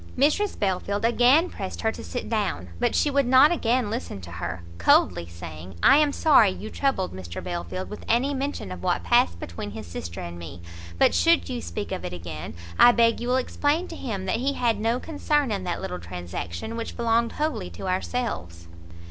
Mrs 0.17 0.57
Belfield 0.57 1.05
again 1.05 1.47
pressed 1.47 1.81
her 1.81 1.91
to 1.91 2.03
sit 2.03 2.27
down, 2.27 2.69
but 2.79 2.95
she 2.95 3.11
would 3.11 3.27
not 3.27 3.51
again 3.51 3.91
listen 3.91 4.19
to 4.21 4.31
her, 4.31 4.63
coldly 4.79 5.27
saying 5.27 5.75
"I 5.83 5.97
am 5.97 6.11
sorry 6.11 6.49
you 6.49 6.71
troubled 6.71 7.13
Mr 7.13 7.43
Belfield 7.43 7.87
with 7.87 8.03
any 8.07 8.33
mention 8.33 8.71
of 8.71 8.81
what 8.81 9.03
passed 9.03 9.39
between 9.39 9.69
his 9.69 9.85
sister 9.85 10.19
and 10.19 10.39
me, 10.39 10.63
but 10.97 11.13
should 11.13 11.49
you 11.49 11.61
speak 11.61 11.91
of 11.91 12.03
it 12.03 12.13
again, 12.13 12.55
I 12.79 12.93
beg 12.93 13.19
you 13.19 13.27
will 13.27 13.35
explain 13.37 13.87
to 13.89 13.95
him 13.95 14.25
that 14.25 14.37
he 14.37 14.53
had 14.53 14.79
no 14.79 14.99
concern 14.99 15.51
in 15.51 15.65
that 15.65 15.81
little 15.83 15.99
transaction, 15.99 16.75
which 16.75 16.97
belonged 16.97 17.33
wholly 17.33 17.69
to 17.69 17.87
ourselves." 17.87 18.67